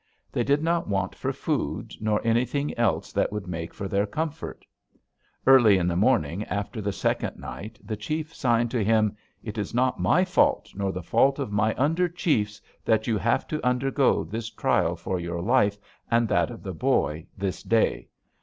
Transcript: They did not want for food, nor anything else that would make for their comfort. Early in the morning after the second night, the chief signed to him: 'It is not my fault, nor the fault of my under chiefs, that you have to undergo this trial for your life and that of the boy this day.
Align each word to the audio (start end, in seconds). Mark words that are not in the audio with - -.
They 0.31 0.43
did 0.43 0.63
not 0.63 0.87
want 0.89 1.13
for 1.13 1.31
food, 1.31 1.93
nor 2.01 2.19
anything 2.25 2.75
else 2.75 3.13
that 3.13 3.31
would 3.31 3.45
make 3.45 3.71
for 3.71 3.87
their 3.87 4.07
comfort. 4.07 4.65
Early 5.45 5.77
in 5.77 5.85
the 5.87 5.95
morning 5.95 6.43
after 6.45 6.81
the 6.81 6.91
second 6.91 7.37
night, 7.37 7.77
the 7.85 7.95
chief 7.95 8.33
signed 8.33 8.71
to 8.71 8.83
him: 8.83 9.15
'It 9.43 9.59
is 9.59 9.75
not 9.75 9.99
my 9.99 10.25
fault, 10.25 10.71
nor 10.73 10.91
the 10.91 11.03
fault 11.03 11.37
of 11.37 11.51
my 11.51 11.75
under 11.77 12.09
chiefs, 12.09 12.59
that 12.83 13.05
you 13.05 13.19
have 13.19 13.47
to 13.49 13.63
undergo 13.63 14.23
this 14.23 14.49
trial 14.49 14.95
for 14.95 15.19
your 15.19 15.39
life 15.39 15.77
and 16.09 16.27
that 16.29 16.49
of 16.49 16.63
the 16.63 16.73
boy 16.73 17.27
this 17.37 17.61
day. 17.61 18.09